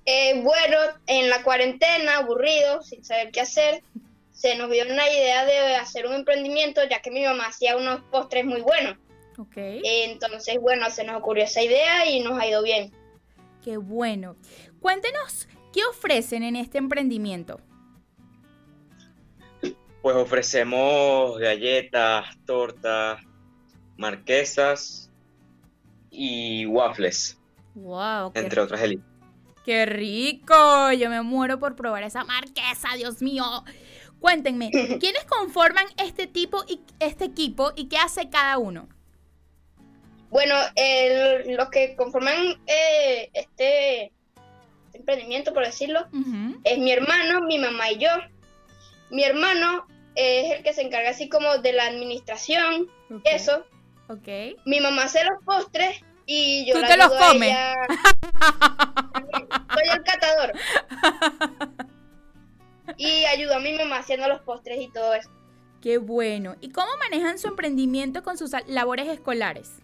Eh, 0.05 0.43
bueno, 0.43 0.77
en 1.07 1.31
la 1.31 1.43
cuarentena, 1.43 2.19
aburrido, 2.19 2.83
sin 2.83 3.05
saber 3.05 3.31
qué 3.31 3.41
hacer, 3.41 3.83
se 4.33 4.57
nos 4.57 4.71
dio 4.71 4.85
una 4.85 5.09
idea 5.11 5.45
de 5.45 5.77
hacer 5.77 6.07
un 6.07 6.15
emprendimiento, 6.15 6.83
ya 6.89 7.01
que 7.01 7.11
mi 7.11 7.25
mamá 7.25 7.47
hacía 7.47 7.77
unos 7.77 8.03
postres 8.11 8.45
muy 8.45 8.61
buenos. 8.61 8.97
Entonces, 9.57 10.59
bueno, 10.61 10.91
se 10.91 11.05
nos 11.05 11.17
ocurrió 11.17 11.45
esa 11.45 11.63
idea 11.63 12.11
y 12.11 12.21
nos 12.21 12.39
ha 12.39 12.47
ido 12.47 12.63
bien. 12.63 12.93
Qué 13.63 13.77
bueno. 13.77 14.37
Cuéntenos, 14.81 15.49
¿qué 15.73 15.85
ofrecen 15.85 16.43
en 16.43 16.57
este 16.57 16.79
emprendimiento? 16.79 17.61
Pues 20.03 20.17
ofrecemos 20.17 21.39
galletas, 21.39 22.25
tortas, 22.47 23.21
marquesas 23.99 25.11
y 26.11 26.65
waffles. 26.67 27.39
Wow, 27.75 28.33
entre 28.35 28.61
otras 28.61 28.81
delicias. 28.81 29.07
¡Qué 29.65 29.85
rico! 29.85 30.91
Yo 30.93 31.11
me 31.11 31.21
muero 31.23 31.59
por 31.59 31.77
probar 31.77 32.03
esa 32.03 32.25
marquesa, 32.25 32.95
Dios 32.97 33.21
mío. 33.21 33.45
Cuéntenme, 34.19 34.71
¿quiénes 35.01 35.25
conforman 35.27 35.85
este 35.99 36.27
tipo 36.27 36.65
y 36.67 36.81
este 36.99 37.27
equipo 37.27 37.73
y 37.77 37.89
qué 37.89 37.99
hace 37.99 38.31
cada 38.31 38.57
uno? 38.57 38.89
Bueno, 40.31 40.55
los 41.47 41.69
que 41.71 41.97
conforman 41.97 42.61
eh, 42.67 43.31
este, 43.35 44.13
emprendimiento, 44.93 45.53
por 45.53 45.65
decirlo, 45.65 46.07
es 46.65 46.79
mi 46.79 46.93
hermano, 46.93 47.43
mi 47.43 47.59
mamá 47.59 47.91
y 47.91 47.99
yo. 47.99 48.11
Mi 49.11 49.25
hermano 49.25 49.87
es 50.15 50.53
el 50.57 50.63
que 50.63 50.73
se 50.73 50.83
encarga 50.83 51.11
así 51.11 51.29
como 51.29 51.59
de 51.59 51.73
la 51.73 51.87
administración, 51.87 52.89
eso. 53.25 53.65
Ok. 54.09 54.29
Mi 54.67 54.81
mamá 54.81 55.05
hace 55.05 55.25
los 55.25 55.43
postres 55.45 56.01
y 56.27 56.65
yo 56.67 56.75
¿Tú 56.75 56.87
te 56.87 56.97
los 56.97 57.09
comes? 57.09 57.57
Soy 59.75 59.89
el 59.93 60.03
catador. 60.05 60.53
y 62.97 63.25
ayudo 63.25 63.57
a 63.57 63.61
mi 63.61 63.73
mamá 63.73 63.99
haciendo 63.99 64.29
los 64.29 64.41
postres 64.43 64.81
y 64.81 64.89
todo 64.93 65.15
eso. 65.15 65.31
Qué 65.81 65.99
bueno. 65.99 66.57
¿Y 66.61 66.71
cómo 66.71 66.91
manejan 66.99 67.39
su 67.39 67.49
emprendimiento 67.49 68.23
con 68.23 68.37
sus 68.37 68.53
labores 68.67 69.09
escolares? 69.09 69.81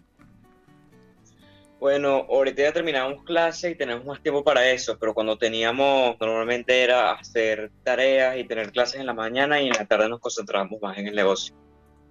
Bueno, 1.79 2.25
ahorita 2.29 2.63
ya 2.63 2.73
terminamos 2.73 3.23
clase 3.23 3.71
y 3.71 3.75
tenemos 3.75 4.03
más 4.03 4.21
tiempo 4.21 4.43
para 4.43 4.67
eso, 4.69 4.97
pero 4.97 5.13
cuando 5.13 5.37
teníamos, 5.37 6.19
normalmente 6.19 6.81
era 6.81 7.11
hacer 7.11 7.71
tareas 7.83 8.35
y 8.37 8.45
tener 8.45 8.71
clases 8.71 8.99
en 8.99 9.05
la 9.05 9.13
mañana 9.13 9.61
y 9.61 9.67
en 9.67 9.73
la 9.73 9.85
tarde 9.85 10.09
nos 10.09 10.19
concentrábamos 10.19 10.81
más 10.81 10.97
en 10.97 11.07
el 11.07 11.15
negocio. 11.15 11.55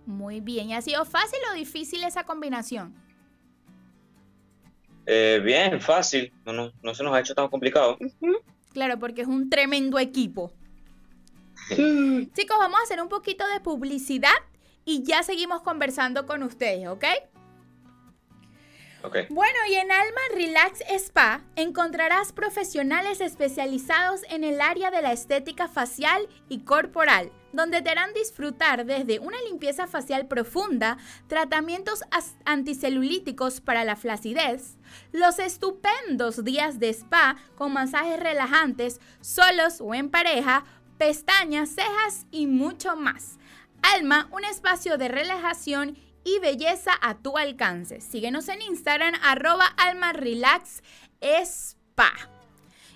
Muy 0.06 0.40
bien, 0.40 0.70
¿y 0.70 0.74
ha 0.74 0.82
sido 0.82 1.04
fácil 1.04 1.40
o 1.50 1.54
difícil 1.54 2.04
esa 2.04 2.22
combinación? 2.22 2.94
Eh, 5.04 5.40
bien, 5.44 5.80
fácil, 5.80 6.32
no, 6.44 6.52
no, 6.52 6.72
no, 6.82 6.94
se 6.94 7.02
nos 7.02 7.12
ha 7.12 7.20
hecho 7.20 7.34
tan 7.34 7.48
complicado. 7.48 7.98
Claro, 8.72 8.98
porque 8.98 9.22
es 9.22 9.28
un 9.28 9.50
tremendo 9.50 9.98
equipo. 9.98 10.52
Chicos, 11.70 12.56
vamos 12.58 12.78
a 12.78 12.82
hacer 12.82 13.00
un 13.00 13.08
poquito 13.08 13.44
de 13.48 13.58
publicidad 13.60 14.34
y 14.84 15.02
ya 15.02 15.22
seguimos 15.22 15.62
conversando 15.62 16.26
con 16.26 16.42
ustedes, 16.42 16.86
¿ok? 16.86 17.04
Bueno, 19.30 19.58
y 19.68 19.74
en 19.74 19.92
Alma 19.92 20.20
Relax 20.34 20.80
Spa 20.88 21.42
encontrarás 21.54 22.32
profesionales 22.32 23.20
especializados 23.20 24.22
en 24.28 24.42
el 24.42 24.60
área 24.60 24.90
de 24.90 25.02
la 25.02 25.12
estética 25.12 25.68
facial 25.68 26.28
y 26.48 26.60
corporal, 26.60 27.30
donde 27.52 27.82
te 27.82 27.90
harán 27.90 28.12
disfrutar 28.14 28.84
desde 28.84 29.18
una 29.18 29.40
limpieza 29.42 29.86
facial 29.86 30.26
profunda, 30.26 30.98
tratamientos 31.28 32.02
anticelulíticos 32.44 33.60
para 33.60 33.84
la 33.84 33.96
flacidez, 33.96 34.76
los 35.12 35.38
estupendos 35.38 36.44
días 36.44 36.78
de 36.78 36.90
spa 36.90 37.36
con 37.54 37.72
masajes 37.72 38.18
relajantes, 38.18 39.00
solos 39.20 39.80
o 39.80 39.94
en 39.94 40.10
pareja, 40.10 40.64
pestañas, 40.98 41.70
cejas 41.70 42.26
y 42.30 42.46
mucho 42.46 42.96
más. 42.96 43.38
Alma, 43.82 44.28
un 44.32 44.44
espacio 44.44 44.98
de 44.98 45.08
relajación 45.08 45.96
y 45.96 46.05
belleza 46.40 46.92
a 47.00 47.16
tu 47.18 47.38
alcance. 47.38 48.00
Síguenos 48.00 48.48
en 48.48 48.62
Instagram 48.62 49.14
arroba 49.22 49.74
spa. 51.20 52.12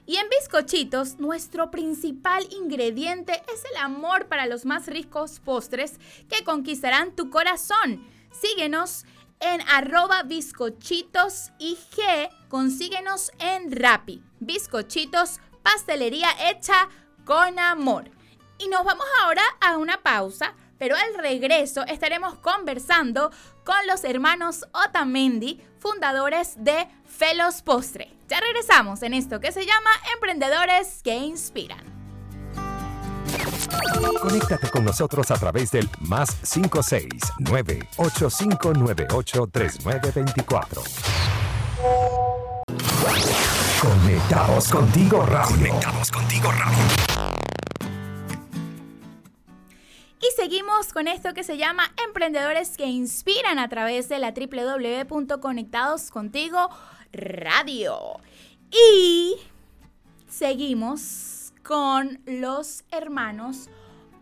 Y 0.07 0.17
en 0.17 0.29
bizcochitos, 0.29 1.19
nuestro 1.21 1.71
principal 1.71 2.47
ingrediente 2.53 3.43
es 3.55 3.65
el 3.73 3.77
amor 3.77 4.27
para 4.27 4.47
los 4.47 4.65
más 4.65 4.87
ricos 4.87 5.41
postres 5.41 5.99
que 6.29 6.43
conquistarán 6.43 7.15
tu 7.15 7.31
corazón. 7.31 8.05
Síguenos 8.33 9.05
en 9.39 9.61
arroba 9.69 10.23
bizcochitos 10.25 11.53
y 11.59 11.79
G, 11.93 12.29
consíguenos 12.49 13.31
en 13.39 13.71
Rappi. 13.71 14.23
Bizcochitos, 14.41 15.39
pastelería 15.63 16.29
hecha 16.51 16.89
con 17.25 17.59
amor. 17.59 18.11
Y 18.59 18.69
nos 18.69 18.85
vamos 18.85 19.07
ahora 19.23 19.43
a 19.61 19.79
una 19.79 20.03
pausa 20.03 20.55
pero 20.81 20.97
al 20.97 21.23
regreso 21.23 21.85
estaremos 21.87 22.37
conversando 22.37 23.31
con 23.65 23.77
los 23.87 24.03
hermanos 24.03 24.67
Otamendi, 24.73 25.61
fundadores 25.79 26.55
de 26.57 26.89
Felos 27.05 27.61
Postre. 27.61 28.11
Ya 28.29 28.41
regresamos 28.41 29.03
en 29.03 29.13
esto 29.13 29.41
que 29.41 29.53
se 29.53 29.67
llama 29.67 29.91
Emprendedores 30.15 31.03
que 31.05 31.15
Inspiran. 31.17 31.85
Conéctate 34.23 34.71
con 34.71 34.85
nosotros 34.85 35.31
a 35.31 35.35
través 35.35 35.71
del 35.71 35.89
más 36.01 36.35
569 36.51 37.87
8598 37.99 39.49
3924. 39.53 40.83
Conectados 43.83 44.69
contigo 44.69 45.27
radio. 45.27 45.57
Conectados 45.57 46.11
contigo 46.11 46.51
radio. 46.51 47.10
Con 50.89 51.07
esto 51.09 51.35
que 51.35 51.45
se 51.45 51.59
llama 51.59 51.93
Emprendedores 52.07 52.79
que 52.79 52.87
Inspiran 52.87 53.59
a 53.59 53.69
través 53.69 54.09
de 54.09 54.19
la 54.19 54.33
www.conectadoscontigo 54.33 56.71
radio. 57.13 58.19
Y 58.73 59.37
seguimos 60.27 61.53
con 61.63 62.23
los 62.25 62.85
hermanos 62.91 63.69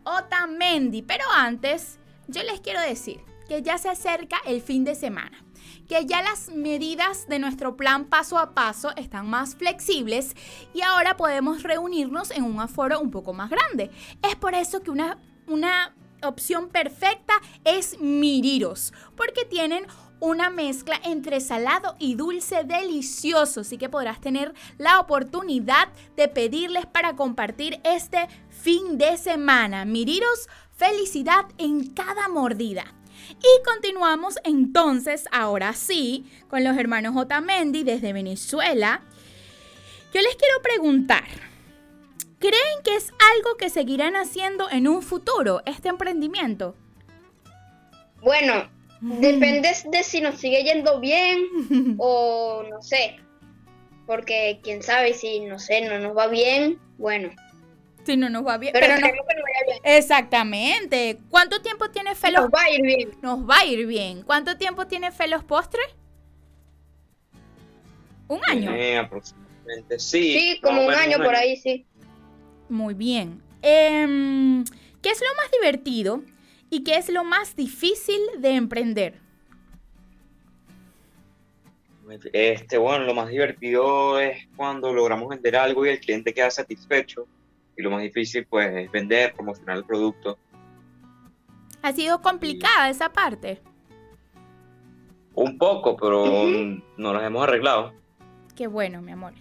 Otamendi. 0.03 1.03
Pero 1.03 1.23
antes, 1.33 2.01
yo 2.27 2.43
les 2.43 2.61
quiero 2.61 2.81
decir 2.81 3.21
que 3.49 3.63
ya 3.63 3.79
se 3.79 3.89
acerca 3.89 4.39
el 4.45 4.61
fin 4.61 4.83
de 4.85 4.97
semana 4.97 5.45
que 5.89 6.07
ya 6.07 6.23
las 6.23 6.51
medidas 6.51 7.29
de 7.29 7.39
nuestro 7.39 7.77
plan 7.77 8.07
paso 8.07 8.37
a 8.39 8.53
paso 8.53 8.91
están 8.97 9.31
más 9.31 9.55
flexibles 9.55 10.35
y 10.75 10.83
ahora 10.83 11.17
podemos 11.17 11.63
reunirnos 11.63 12.31
en 12.31 12.43
un 12.43 12.61
aforo 12.61 13.01
un 13.01 13.11
poco 13.11 13.33
más 13.33 13.49
grande. 13.49 13.91
Es 14.23 14.37
por 14.37 14.55
eso 14.55 14.83
que 14.83 14.91
una 14.91 15.17
una 15.49 15.95
opción 16.23 16.69
perfecta 16.69 17.35
es 17.65 17.99
Miriros, 18.01 18.93
porque 19.17 19.45
tienen 19.45 19.87
una 20.21 20.51
mezcla 20.51 21.01
entre 21.05 21.41
salado 21.41 21.97
y 21.99 22.15
dulce 22.15 22.65
delicioso, 22.65 23.61
así 23.61 23.79
que 23.79 23.89
podrás 23.89 24.21
tener 24.21 24.53
la 24.77 25.01
oportunidad 25.01 25.89
de 26.17 26.29
pedirles 26.29 26.87
para 26.87 27.15
compartir 27.15 27.81
este 27.85 28.29
fin 28.49 28.99
de 28.99 29.17
semana. 29.17 29.85
Miriros, 29.85 30.49
felicidad 30.77 31.47
en 31.59 31.93
cada 31.93 32.29
mordida. 32.29 32.85
Y 33.31 33.65
continuamos 33.65 34.39
entonces, 34.45 35.25
ahora 35.31 35.73
sí, 35.73 36.25
con 36.49 36.65
los 36.65 36.77
hermanos 36.77 37.17
Otamendi 37.17 37.85
desde 37.85 38.13
Venezuela. 38.13 39.03
Yo 40.15 40.21
les 40.23 40.37
quiero 40.37 40.63
preguntar, 40.63 41.25
¿Creen 42.39 42.83
que 42.85 42.95
es 42.95 43.13
algo 43.35 43.57
que 43.57 43.69
seguirán 43.69 44.15
haciendo 44.15 44.71
en 44.71 44.87
un 44.87 45.03
futuro, 45.03 45.63
este 45.67 45.89
emprendimiento? 45.89 46.77
Bueno, 48.23 48.69
mm. 49.01 49.21
depende 49.21 49.73
de 49.91 50.03
si 50.03 50.21
nos 50.21 50.39
sigue 50.39 50.63
yendo 50.63 51.01
bien 51.01 51.97
o 51.99 52.63
no 52.69 52.81
sé. 52.83 53.17
Porque 54.07 54.61
quién 54.63 54.83
sabe 54.83 55.13
si, 55.15 55.41
no 55.41 55.59
sé, 55.59 55.83
no 55.83 55.99
nos 55.99 56.17
va 56.17 56.29
bien, 56.29 56.79
bueno. 56.97 57.31
Si 58.07 58.17
no 58.17 58.31
nos 58.31 58.47
va 58.47 58.57
bien. 58.57 58.73
Pero, 58.73 58.87
no, 58.95 59.07
que 59.07 59.13
nos 59.13 59.27
vaya 59.27 59.67
bien. 59.67 59.79
Exactamente. 59.85 61.19
¿Cuánto 61.29 61.61
tiempo 61.61 61.91
tiene 61.91 62.15
Felos? 62.15 62.45
Nos 62.45 62.51
va 62.51 62.63
a 62.63 62.71
ir 62.71 62.83
bien. 62.83 63.11
Nos 63.21 63.49
va 63.49 63.59
a 63.59 63.67
ir 63.67 63.87
bien. 63.87 64.23
¿Cuánto 64.23 64.57
tiempo 64.57 64.87
tiene 64.87 65.13
Felos 65.13 65.45
Postres? 65.45 65.87
¿Un 68.29 68.41
año? 68.49 68.71
aproximadamente, 69.01 69.99
sí. 69.99 70.39
Sí, 70.39 70.61
como 70.63 70.87
un 70.87 70.95
año 70.95 71.19
por 71.19 71.35
ahí, 71.35 71.57
sí. 71.57 71.87
Muy 72.69 72.95
bien. 72.95 73.43
Em, 73.63 74.65
¿Qué 75.03 75.11
es 75.11 75.21
lo 75.21 75.35
más 75.37 75.51
divertido 75.51 76.23
y 76.71 76.85
qué 76.85 76.97
es 76.97 77.09
lo 77.09 77.25
más 77.25 77.57
difícil 77.57 78.21
de 78.39 78.55
emprender? 78.55 79.21
Este, 82.33 82.79
bueno, 82.79 83.05
lo 83.05 83.15
más 83.15 83.29
divertido 83.29 84.19
es 84.19 84.49
cuando 84.57 84.93
logramos 84.93 85.29
vender 85.29 85.57
algo 85.57 85.85
y 85.85 85.91
el 85.91 86.01
cliente 86.01 86.33
queda 86.33 86.51
satisfecho. 86.51 87.27
Y 87.77 87.83
lo 87.83 87.91
más 87.91 88.03
difícil, 88.03 88.47
pues, 88.47 88.75
es 88.75 88.91
vender, 88.91 89.35
promocionar 89.35 89.77
el 89.77 89.85
producto. 89.85 90.39
¿Ha 91.83 91.93
sido 91.93 92.21
complicada 92.21 92.89
esa 92.89 93.13
parte? 93.13 93.61
Un 95.35 95.57
poco, 95.59 95.97
pero 95.97 96.45
no 96.97 97.13
nos 97.13 97.23
hemos 97.23 97.45
arreglado. 97.45 97.93
Qué 98.57 98.67
bueno, 98.67 99.01
mi 99.01 99.13
amor. 99.13 99.33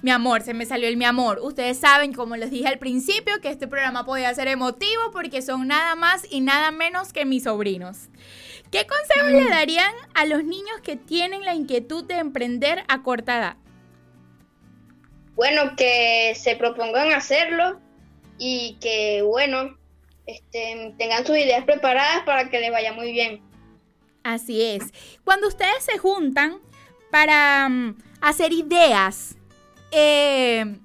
Mi 0.00 0.12
amor, 0.12 0.42
se 0.42 0.54
me 0.54 0.64
salió 0.64 0.88
el 0.88 0.96
mi 0.96 1.04
amor. 1.04 1.40
Ustedes 1.42 1.78
saben, 1.78 2.12
como 2.12 2.36
les 2.36 2.50
dije 2.50 2.68
al 2.68 2.78
principio, 2.78 3.40
que 3.40 3.48
este 3.48 3.66
programa 3.66 4.06
podía 4.06 4.32
ser 4.32 4.46
emotivo 4.46 5.10
porque 5.12 5.42
son 5.42 5.66
nada 5.66 5.96
más 5.96 6.24
y 6.30 6.40
nada 6.40 6.70
menos 6.70 7.12
que 7.12 7.24
mis 7.24 7.44
sobrinos. 7.44 8.08
¿Qué 8.70 8.86
consejos 8.86 9.32
le 9.32 9.48
darían 9.48 9.92
a 10.14 10.24
los 10.24 10.44
niños 10.44 10.80
que 10.82 10.96
tienen 10.96 11.44
la 11.44 11.54
inquietud 11.54 12.04
de 12.04 12.18
emprender 12.18 12.84
a 12.86 13.02
corta 13.02 13.38
edad? 13.38 13.56
Bueno, 15.34 15.74
que 15.76 16.34
se 16.36 16.54
propongan 16.54 17.12
hacerlo 17.12 17.80
y 18.38 18.76
que, 18.80 19.22
bueno, 19.22 19.76
este, 20.26 20.94
tengan 20.98 21.26
sus 21.26 21.36
ideas 21.36 21.64
preparadas 21.64 22.22
para 22.24 22.50
que 22.50 22.60
les 22.60 22.70
vaya 22.70 22.92
muy 22.92 23.10
bien. 23.10 23.42
Así 24.22 24.62
es. 24.62 24.92
Cuando 25.24 25.48
ustedes 25.48 25.82
se 25.82 25.98
juntan 25.98 26.60
para 27.10 27.68
mm, 27.68 27.96
hacer 28.20 28.52
ideas, 28.52 29.37
eh, 29.90 30.78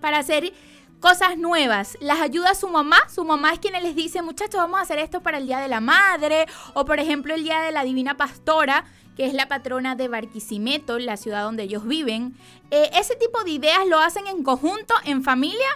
para 0.00 0.18
hacer 0.18 0.52
cosas 1.00 1.36
nuevas. 1.38 1.96
Las 2.00 2.20
ayuda 2.20 2.54
su 2.54 2.68
mamá. 2.68 2.98
Su 3.08 3.24
mamá 3.24 3.52
es 3.52 3.58
quien 3.58 3.80
les 3.82 3.96
dice, 3.96 4.22
muchachos, 4.22 4.60
vamos 4.60 4.78
a 4.78 4.82
hacer 4.82 4.98
esto 4.98 5.22
para 5.22 5.38
el 5.38 5.46
Día 5.46 5.58
de 5.58 5.68
la 5.68 5.80
Madre. 5.80 6.46
O 6.74 6.84
por 6.84 7.00
ejemplo 7.00 7.34
el 7.34 7.42
Día 7.42 7.60
de 7.60 7.72
la 7.72 7.84
Divina 7.84 8.16
Pastora, 8.16 8.84
que 9.16 9.26
es 9.26 9.34
la 9.34 9.48
patrona 9.48 9.96
de 9.96 10.08
Barquisimeto, 10.08 10.98
la 10.98 11.16
ciudad 11.16 11.42
donde 11.42 11.64
ellos 11.64 11.86
viven. 11.86 12.34
Eh, 12.70 12.90
¿Ese 12.94 13.16
tipo 13.16 13.42
de 13.44 13.50
ideas 13.50 13.86
lo 13.86 13.98
hacen 13.98 14.26
en 14.26 14.42
conjunto, 14.42 14.94
en 15.04 15.24
familia? 15.24 15.68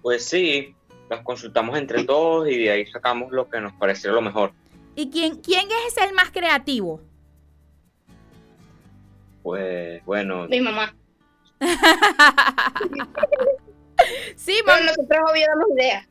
Pues 0.00 0.24
sí, 0.24 0.74
las 1.08 1.20
consultamos 1.20 1.78
entre 1.78 2.04
todos 2.04 2.48
y 2.48 2.58
de 2.58 2.70
ahí 2.70 2.86
sacamos 2.86 3.30
lo 3.32 3.48
que 3.48 3.60
nos 3.60 3.72
parece 3.74 4.08
lo 4.08 4.20
mejor. 4.20 4.52
¿Y 4.94 5.10
quién, 5.10 5.36
quién 5.36 5.68
es 5.86 5.96
el 5.96 6.12
más 6.12 6.30
creativo? 6.30 7.00
Pues 9.42 10.04
bueno. 10.04 10.46
Mi 10.48 10.60
mamá. 10.60 10.94
sí, 14.36 14.54
mamá. 14.66 14.80
nosotros 14.80 15.20
obvio 15.30 15.46
damos 15.46 15.68
ideas. 15.76 16.08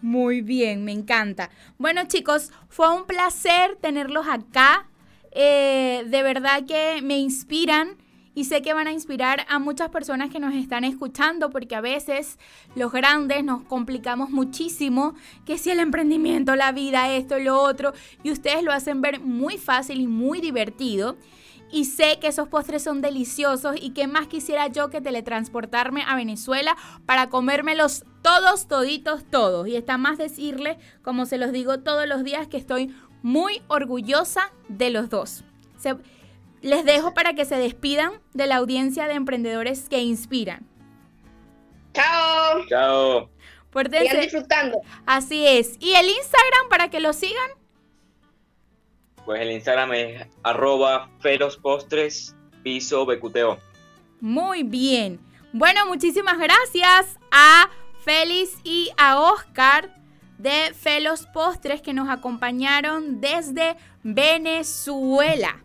Muy 0.00 0.42
bien, 0.42 0.84
me 0.84 0.92
encanta. 0.92 1.50
Bueno 1.76 2.02
chicos, 2.06 2.52
fue 2.68 2.94
un 2.94 3.04
placer 3.04 3.76
tenerlos 3.80 4.28
acá. 4.28 4.86
Eh, 5.32 6.04
de 6.06 6.22
verdad 6.22 6.64
que 6.66 7.00
me 7.02 7.18
inspiran 7.18 7.98
y 8.38 8.44
sé 8.44 8.62
que 8.62 8.72
van 8.72 8.86
a 8.86 8.92
inspirar 8.92 9.44
a 9.48 9.58
muchas 9.58 9.90
personas 9.90 10.30
que 10.30 10.38
nos 10.38 10.54
están 10.54 10.84
escuchando 10.84 11.50
porque 11.50 11.74
a 11.74 11.80
veces 11.80 12.38
los 12.76 12.92
grandes 12.92 13.42
nos 13.42 13.62
complicamos 13.62 14.30
muchísimo, 14.30 15.16
que 15.44 15.58
si 15.58 15.70
el 15.70 15.80
emprendimiento, 15.80 16.54
la 16.54 16.70
vida, 16.70 17.12
esto, 17.12 17.40
lo 17.40 17.60
otro, 17.60 17.94
y 18.22 18.30
ustedes 18.30 18.62
lo 18.62 18.70
hacen 18.70 19.02
ver 19.02 19.18
muy 19.18 19.58
fácil 19.58 20.00
y 20.00 20.06
muy 20.06 20.40
divertido. 20.40 21.16
Y 21.70 21.84
sé 21.84 22.18
que 22.18 22.28
esos 22.28 22.48
postres 22.48 22.82
son 22.82 23.00
deliciosos 23.00 23.76
y 23.80 23.90
que 23.90 24.06
más 24.06 24.26
quisiera 24.26 24.68
yo 24.68 24.90
que 24.90 25.00
teletransportarme 25.00 26.02
a 26.06 26.16
Venezuela 26.16 26.76
para 27.06 27.28
comérmelos 27.28 28.04
todos, 28.22 28.68
toditos, 28.68 29.24
todos. 29.30 29.68
Y 29.68 29.76
está 29.76 29.98
más 29.98 30.18
decirles, 30.18 30.78
como 31.02 31.26
se 31.26 31.38
los 31.38 31.52
digo 31.52 31.80
todos 31.80 32.06
los 32.06 32.24
días, 32.24 32.48
que 32.48 32.56
estoy 32.56 32.94
muy 33.22 33.62
orgullosa 33.68 34.52
de 34.68 34.90
los 34.90 35.10
dos. 35.10 35.44
les 36.62 36.84
dejo 36.84 37.14
para 37.14 37.34
que 37.34 37.44
se 37.44 37.56
despidan 37.56 38.12
de 38.34 38.46
la 38.46 38.56
audiencia 38.56 39.06
de 39.06 39.14
emprendedores 39.14 39.88
que 39.88 40.00
inspiran. 40.00 40.66
Chao. 41.92 42.66
Chao. 42.68 43.30
Sigan 43.72 44.20
disfrutando. 44.20 44.80
Así 45.06 45.46
es. 45.46 45.76
¿Y 45.78 45.94
el 45.94 46.08
Instagram 46.08 46.68
para 46.70 46.88
que 46.90 47.00
lo 47.00 47.12
sigan? 47.12 47.50
Pues 49.28 49.42
el 49.42 49.50
Instagram 49.50 49.92
es 49.92 50.26
arroba. 50.42 51.10
Muy 54.22 54.62
bien. 54.62 55.20
Bueno, 55.52 55.84
muchísimas 55.84 56.38
gracias 56.38 57.18
a 57.30 57.68
Félix 58.02 58.56
y 58.64 58.90
a 58.96 59.20
Oscar 59.20 59.94
de 60.38 60.72
Felos 60.72 61.26
Postres 61.26 61.82
que 61.82 61.92
nos 61.92 62.08
acompañaron 62.08 63.20
desde 63.20 63.76
Venezuela. 64.02 65.62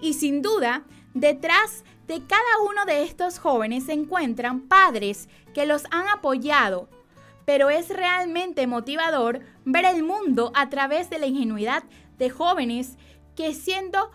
Y 0.00 0.12
sin 0.12 0.40
duda, 0.40 0.84
detrás 1.12 1.82
de 2.06 2.24
cada 2.24 2.60
uno 2.70 2.84
de 2.84 3.02
estos 3.02 3.40
jóvenes 3.40 3.86
se 3.86 3.94
encuentran 3.94 4.68
padres 4.68 5.28
que 5.52 5.66
los 5.66 5.86
han 5.90 6.06
apoyado, 6.06 6.88
pero 7.44 7.70
es 7.70 7.88
realmente 7.88 8.66
motivador 8.66 9.40
ver 9.64 9.84
el 9.84 10.02
mundo 10.02 10.52
a 10.54 10.68
través 10.68 11.10
de 11.10 11.18
la 11.18 11.26
ingenuidad 11.26 11.84
de 12.18 12.30
jóvenes 12.30 12.96
que 13.36 13.54
siendo 13.54 14.10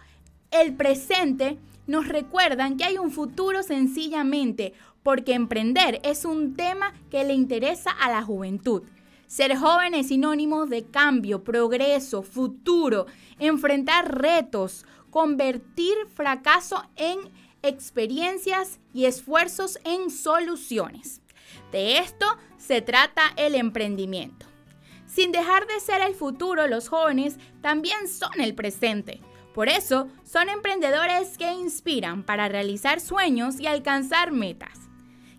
el 0.51 0.75
presente 0.75 1.57
nos 1.87 2.07
recuerdan 2.07 2.77
que 2.77 2.83
hay 2.83 2.97
un 2.97 3.11
futuro 3.11 3.63
sencillamente 3.63 4.73
porque 5.03 5.33
emprender 5.33 6.01
es 6.03 6.25
un 6.25 6.55
tema 6.55 6.93
que 7.09 7.23
le 7.23 7.33
interesa 7.33 7.91
a 7.91 8.09
la 8.09 8.21
juventud. 8.23 8.83
Ser 9.27 9.57
joven 9.57 9.93
es 9.93 10.07
sinónimo 10.07 10.65
de 10.65 10.85
cambio, 10.85 11.43
progreso, 11.43 12.23
futuro, 12.23 13.07
enfrentar 13.39 14.21
retos, 14.21 14.85
convertir 15.09 15.95
fracaso 16.13 16.83
en 16.95 17.19
experiencias 17.61 18.79
y 18.93 19.05
esfuerzos 19.05 19.79
en 19.83 20.09
soluciones. 20.09 21.21
De 21.71 21.97
esto 21.99 22.25
se 22.57 22.81
trata 22.81 23.33
el 23.35 23.55
emprendimiento. 23.55 24.45
Sin 25.05 25.31
dejar 25.31 25.67
de 25.67 25.79
ser 25.79 26.01
el 26.01 26.15
futuro, 26.15 26.67
los 26.67 26.89
jóvenes 26.89 27.37
también 27.61 28.07
son 28.07 28.39
el 28.39 28.53
presente. 28.55 29.21
Por 29.53 29.69
eso, 29.69 30.07
son 30.23 30.49
emprendedores 30.49 31.37
que 31.37 31.51
inspiran 31.53 32.23
para 32.23 32.47
realizar 32.47 32.99
sueños 32.99 33.59
y 33.59 33.67
alcanzar 33.67 34.31
metas. 34.31 34.77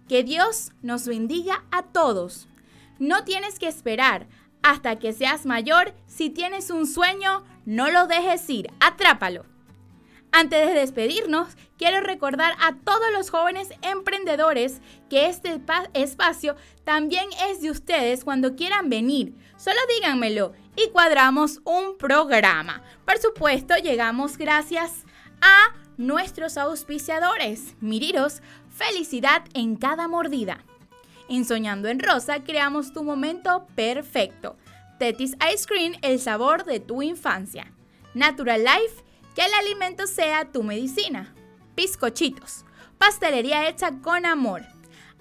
Que 0.08 0.24
Dios 0.24 0.72
nos 0.82 1.06
bendiga 1.06 1.64
a 1.70 1.82
todos. 1.82 2.48
No 2.98 3.24
tienes 3.24 3.58
que 3.58 3.68
esperar 3.68 4.26
hasta 4.62 4.98
que 4.98 5.12
seas 5.12 5.46
mayor. 5.46 5.94
Si 6.06 6.30
tienes 6.30 6.70
un 6.70 6.86
sueño, 6.86 7.44
no 7.64 7.90
lo 7.90 8.06
dejes 8.06 8.48
ir, 8.50 8.72
atrápalo. 8.80 9.44
Antes 10.38 10.68
de 10.68 10.72
despedirnos, 10.72 11.48
quiero 11.78 12.00
recordar 12.00 12.54
a 12.60 12.76
todos 12.76 13.10
los 13.12 13.28
jóvenes 13.28 13.70
emprendedores 13.82 14.80
que 15.10 15.26
este 15.26 15.60
espacio 15.94 16.54
también 16.84 17.24
es 17.50 17.60
de 17.60 17.72
ustedes 17.72 18.22
cuando 18.22 18.54
quieran 18.54 18.88
venir. 18.88 19.34
Solo 19.56 19.78
díganmelo 19.96 20.52
y 20.76 20.90
cuadramos 20.90 21.60
un 21.64 21.98
programa. 21.98 22.84
Por 23.04 23.18
supuesto, 23.18 23.74
llegamos 23.78 24.38
gracias 24.38 25.04
a 25.40 25.74
nuestros 25.96 26.56
auspiciadores. 26.56 27.74
Miriros, 27.80 28.40
felicidad 28.70 29.42
en 29.54 29.74
cada 29.74 30.06
mordida. 30.06 30.64
En 31.28 31.46
Soñando 31.46 31.88
en 31.88 31.98
Rosa 31.98 32.44
creamos 32.44 32.92
tu 32.92 33.02
momento 33.02 33.66
perfecto. 33.74 34.56
Tetis 35.00 35.36
Ice 35.52 35.66
Cream, 35.66 35.94
el 36.00 36.20
sabor 36.20 36.64
de 36.64 36.78
tu 36.78 37.02
infancia. 37.02 37.72
Natural 38.14 38.62
Life, 38.62 39.02
que 39.34 39.42
el 39.44 39.52
alimento 39.54 40.06
sea 40.06 40.50
tu 40.50 40.62
medicina. 40.62 41.34
Piscochitos, 41.74 42.64
pastelería 42.98 43.68
hecha 43.68 43.92
con 44.02 44.26
amor. 44.26 44.62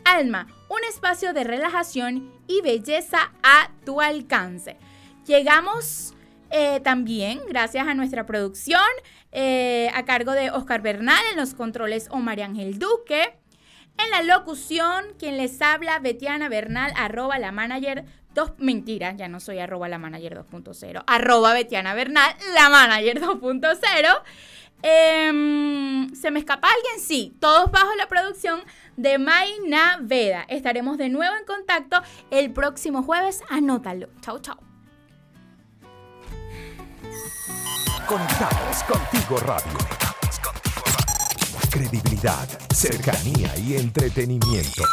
Alma, 0.04 0.48
un 0.70 0.84
espacio 0.90 1.34
de 1.34 1.44
relajación 1.44 2.32
y 2.48 2.62
belleza 2.62 3.32
a 3.44 3.72
tu 3.86 4.02
alcance. 4.02 4.78
Llegamos 5.26 6.14
eh, 6.50 6.80
también 6.80 7.42
gracias 7.50 7.88
a 7.88 7.94
nuestra 7.94 8.26
producción 8.26 8.80
eh, 9.34 9.90
a 9.94 10.06
cargo 10.06 10.32
de 10.32 10.50
Oscar 10.50 10.82
Bernal 10.82 11.22
en 11.32 11.38
los 11.38 11.54
controles 11.54 12.08
o 12.10 12.18
María 12.18 12.46
Ángel 12.46 12.80
Duque. 12.80 13.38
En 13.98 14.12
la 14.12 14.22
locución, 14.22 15.06
quien 15.18 15.38
les 15.38 15.62
habla, 15.62 16.00
Betiana 16.00 16.50
Bernal, 16.50 16.94
arroba 16.96 17.40
la 17.40 17.52
manager 17.52 18.06
Dos, 18.38 18.52
mentiras, 18.60 19.18
ya 19.18 19.28
no 19.28 19.40
soy 19.40 19.58
arroba 19.58 19.90
la 19.90 19.98
manager 19.98 20.38
2.0. 20.38 21.04
Arroba 21.08 21.54
Betiana 21.54 21.96
Bernal, 21.96 22.36
la 22.54 22.70
manager 22.70 23.20
2.0. 23.20 24.22
Em, 24.84 26.14
¿Se 26.14 26.30
me 26.30 26.38
escapa 26.38 26.68
alguien? 26.68 27.00
Sí, 27.00 27.36
todos 27.40 27.72
bajo 27.72 27.96
la 27.96 28.08
producción 28.08 28.62
de 28.96 29.18
Mayna 29.18 29.98
Veda. 30.02 30.46
Estaremos 30.50 31.00
de 31.00 31.10
nuevo 31.10 31.36
en 31.36 31.46
contacto 31.46 32.00
el 32.30 32.54
próximo 32.54 33.02
jueves. 33.02 33.42
Anótalo. 33.50 34.10
Chau, 34.22 34.38
chau. 34.38 34.58
Conectados 38.06 38.84
contigo 38.84 39.38
radio. 39.38 39.80
Credibilidad, 41.72 42.48
cercanía 42.72 43.58
y 43.58 43.78
entretenimiento. 43.78 44.84